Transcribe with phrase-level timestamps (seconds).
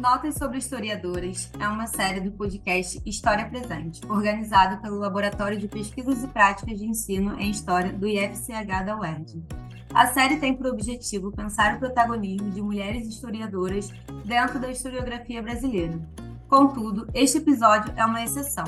[0.00, 6.24] Notas sobre Historiadoras é uma série do podcast História Presente, organizado pelo Laboratório de Pesquisas
[6.24, 9.44] e Práticas de Ensino em História do IFCH da UERJ.
[9.92, 13.90] A série tem por objetivo pensar o protagonismo de mulheres historiadoras
[14.24, 16.00] dentro da historiografia brasileira.
[16.48, 18.64] Contudo, este episódio é uma exceção.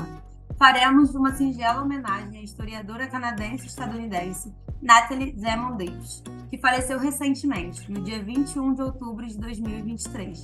[0.55, 6.21] Faremos uma singela homenagem à historiadora canadense-estadunidense Natalie Zemon Davis,
[6.51, 10.43] que faleceu recentemente, no dia 21 de outubro de 2023.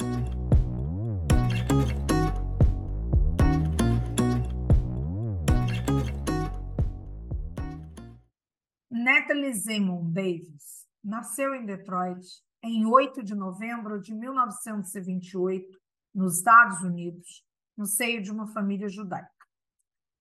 [8.89, 12.25] Natalie Zemon Davis nasceu em Detroit
[12.63, 15.65] em 8 de novembro de 1928,
[16.13, 17.43] nos Estados Unidos,
[17.77, 19.29] no seio de uma família judaica.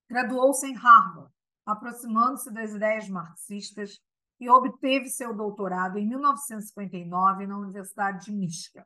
[0.09, 1.33] Graduou-se em Harvard,
[1.67, 3.99] aproximando-se das ideias marxistas
[4.39, 8.85] e obteve seu doutorado em 1959 na Universidade de Michigan.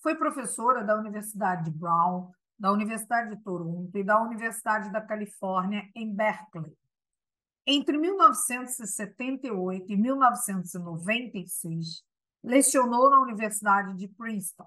[0.00, 5.82] Foi professora da Universidade de Brown, da Universidade de Toronto e da Universidade da Califórnia
[5.94, 6.76] em Berkeley.
[7.66, 12.02] Entre 1978 e 1996,
[12.42, 14.66] lecionou na Universidade de Princeton.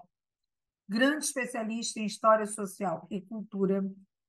[0.88, 3.84] Grande especialista em história social e cultura,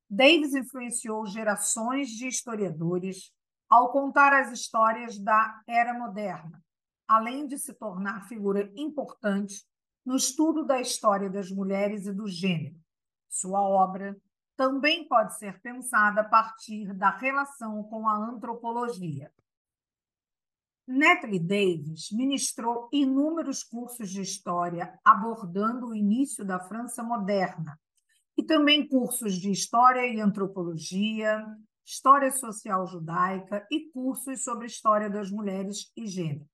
[0.09, 3.31] Davis influenciou gerações de historiadores
[3.69, 6.61] ao contar as histórias da era moderna,
[7.07, 9.65] além de se tornar figura importante
[10.05, 12.75] no estudo da história das mulheres e do gênero.
[13.29, 14.15] Sua obra
[14.55, 19.31] também pode ser pensada a partir da relação com a antropologia.
[20.85, 27.79] Natalie Davis ministrou inúmeros cursos de história abordando o início da França moderna
[28.37, 31.45] e também cursos de história e antropologia,
[31.85, 36.47] história social judaica e cursos sobre história das mulheres e gênero.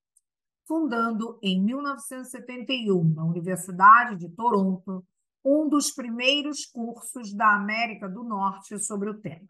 [0.70, 5.04] Fundando em 1971 na Universidade de Toronto
[5.44, 9.48] um dos primeiros cursos da América do Norte sobre o tema.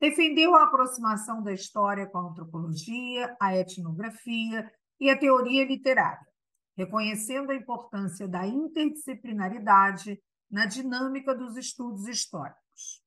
[0.00, 4.70] Defendeu a aproximação da história com a antropologia, a etnografia
[5.00, 6.28] e a teoria literária,
[6.76, 13.02] reconhecendo a importância da interdisciplinaridade na dinâmica dos estudos históricos.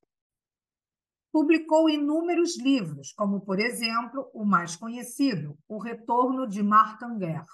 [1.34, 7.48] Publicou inúmeros livros, como, por exemplo, o mais conhecido, O Retorno de Martin Guerre.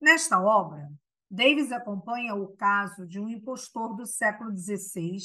[0.00, 0.90] Nesta obra,
[1.30, 5.16] Davis acompanha o caso de um impostor do século XVI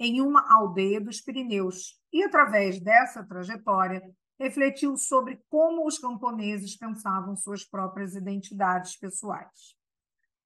[0.00, 4.02] em uma aldeia dos Pirineus e, através dessa trajetória,
[4.36, 9.76] refletiu sobre como os camponeses pensavam suas próprias identidades pessoais.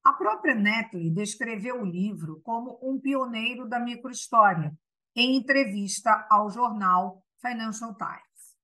[0.05, 4.77] A própria Netley descreveu o livro como um pioneiro da microhistória,
[5.17, 8.57] em entrevista ao jornal Financial Times.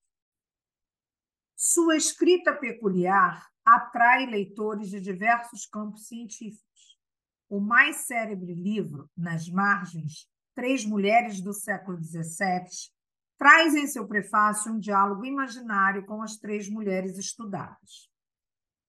[1.57, 6.99] Sua escrita peculiar atrai leitores de diversos campos científicos.
[7.49, 12.93] O mais célebre livro, Nas Margens, Três Mulheres do Século XVII,
[13.39, 18.11] traz em seu prefácio um diálogo imaginário com as três mulheres estudadas.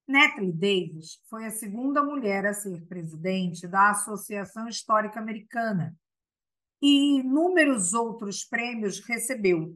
[0.05, 5.95] Natalie Davis foi a segunda mulher a ser presidente da Associação Histórica Americana
[6.85, 9.73] e inúmeros outros prêmios recebeu,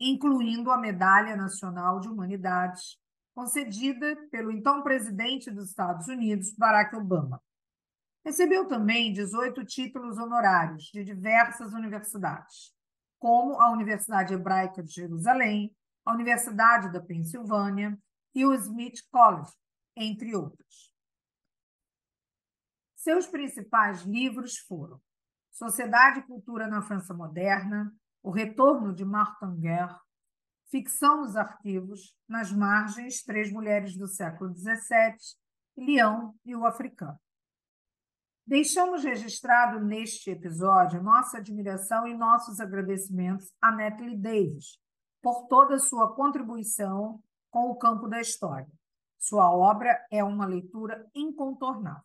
[0.00, 2.98] incluindo a Medalha Nacional de Humanidades,
[3.32, 7.40] concedida pelo então presidente dos Estados Unidos, Barack Obama.
[8.24, 12.74] Recebeu também 18 títulos honorários de diversas universidades,
[13.20, 15.72] como a Universidade Hebraica de Jerusalém,
[16.04, 17.96] a Universidade da Pensilvânia
[18.34, 19.52] e o Smith College,
[19.96, 20.92] entre outros.
[22.96, 25.00] Seus principais livros foram
[25.52, 29.94] Sociedade e Cultura na França Moderna, O Retorno de Martin Guerre,
[30.70, 35.14] Ficção nos Arquivos, Nas Margens, Três Mulheres do Século XVII,
[35.76, 37.18] Leão e o Africano.
[38.46, 44.80] Deixamos registrado neste episódio nossa admiração e nossos agradecimentos a Natalie Davis
[45.22, 48.68] por toda sua contribuição com o campo da história.
[49.18, 52.02] Sua obra é uma leitura incontornável.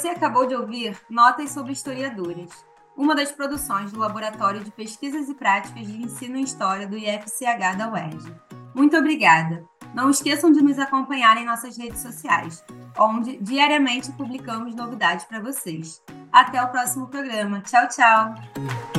[0.00, 2.64] Você acabou de ouvir Notas sobre Historiadores,
[2.96, 7.76] uma das produções do Laboratório de Pesquisas e Práticas de Ensino em História do IFCH
[7.76, 8.34] da UERJ.
[8.74, 9.62] Muito obrigada!
[9.94, 12.64] Não esqueçam de nos acompanhar em nossas redes sociais,
[12.98, 16.02] onde diariamente publicamos novidades para vocês.
[16.32, 17.60] Até o próximo programa.
[17.60, 18.89] Tchau, tchau!